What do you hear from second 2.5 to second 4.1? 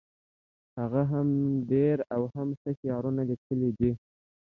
ښه شعرونه لیکلي دي